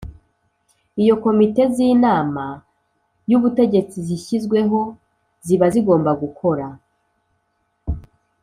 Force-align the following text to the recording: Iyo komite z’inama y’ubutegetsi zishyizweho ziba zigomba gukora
Iyo 1.01 1.15
komite 1.23 1.63
z’inama 1.73 2.45
y’ubutegetsi 3.29 3.97
zishyizweho 4.07 4.79
ziba 5.45 5.65
zigomba 5.73 6.11
gukora 6.21 6.65